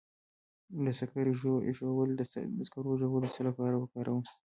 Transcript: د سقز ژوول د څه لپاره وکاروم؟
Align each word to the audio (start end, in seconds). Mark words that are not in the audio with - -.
د 0.83 0.85
سقز 0.99 1.27
ژوول 1.77 2.09
د 2.15 2.21
څه 3.33 3.41
لپاره 3.49 3.75
وکاروم؟ 3.77 4.25